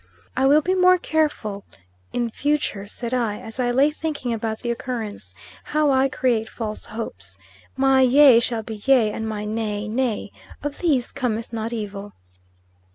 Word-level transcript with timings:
"I 0.35 0.47
will 0.47 0.61
be 0.63 0.73
more 0.73 0.97
careful 0.97 1.63
in 2.11 2.31
future," 2.31 2.87
said 2.87 3.13
I, 3.13 3.37
as 3.37 3.59
I 3.59 3.69
lay 3.69 3.91
thinking 3.91 4.33
about 4.33 4.61
the 4.61 4.71
occurrence, 4.71 5.35
"how 5.65 5.91
I 5.91 6.09
create 6.09 6.49
false 6.49 6.85
hopes. 6.87 7.37
My 7.77 8.01
yea 8.01 8.39
shall 8.39 8.63
be 8.63 8.81
yea, 8.87 9.11
and 9.11 9.29
my 9.29 9.45
nay 9.45 9.87
nay. 9.87 10.31
Of 10.63 10.79
these 10.79 11.11
cometh 11.11 11.53
not 11.53 11.71
evil." 11.71 12.13